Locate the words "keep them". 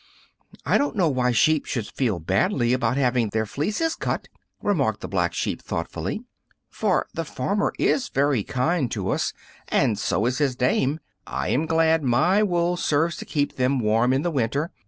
13.25-13.77